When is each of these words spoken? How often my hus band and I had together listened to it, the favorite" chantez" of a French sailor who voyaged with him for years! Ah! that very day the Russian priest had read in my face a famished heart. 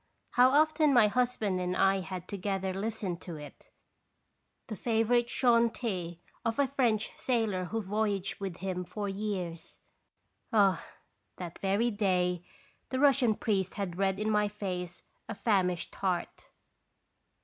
How 0.31 0.49
often 0.49 0.93
my 0.95 1.05
hus 1.09 1.37
band 1.37 1.61
and 1.61 1.77
I 1.77 1.99
had 1.99 2.27
together 2.27 2.73
listened 2.73 3.21
to 3.21 3.35
it, 3.35 3.69
the 4.65 4.75
favorite" 4.75 5.29
chantez" 5.29 6.15
of 6.43 6.57
a 6.57 6.69
French 6.69 7.11
sailor 7.17 7.65
who 7.65 7.83
voyaged 7.83 8.39
with 8.39 8.57
him 8.65 8.83
for 8.83 9.07
years! 9.07 9.79
Ah! 10.51 10.83
that 11.37 11.59
very 11.59 11.91
day 11.91 12.43
the 12.89 12.97
Russian 12.99 13.35
priest 13.35 13.75
had 13.75 13.99
read 13.99 14.19
in 14.19 14.31
my 14.31 14.47
face 14.47 15.03
a 15.29 15.35
famished 15.35 15.93
heart. 15.93 16.47